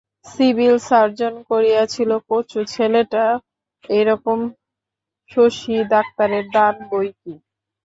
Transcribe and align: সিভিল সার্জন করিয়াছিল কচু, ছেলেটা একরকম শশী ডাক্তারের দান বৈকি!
সিভিল 0.25 0.75
সার্জন 0.87 1.33
করিয়াছিল 1.49 2.11
কচু, 2.29 2.59
ছেলেটা 2.73 3.23
একরকম 3.89 4.39
শশী 5.31 5.75
ডাক্তারের 5.93 6.45
দান 6.55 6.75
বৈকি! 6.89 7.33